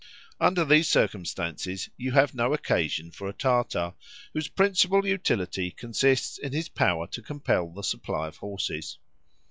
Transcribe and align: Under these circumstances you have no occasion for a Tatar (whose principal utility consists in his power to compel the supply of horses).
Under 0.39 0.65
these 0.65 0.87
circumstances 0.87 1.87
you 1.95 2.13
have 2.13 2.33
no 2.33 2.55
occasion 2.55 3.11
for 3.11 3.27
a 3.29 3.33
Tatar 3.33 3.93
(whose 4.33 4.47
principal 4.47 5.05
utility 5.05 5.69
consists 5.69 6.39
in 6.39 6.53
his 6.53 6.69
power 6.69 7.05
to 7.05 7.21
compel 7.21 7.69
the 7.71 7.83
supply 7.83 8.27
of 8.29 8.37
horses). 8.37 8.97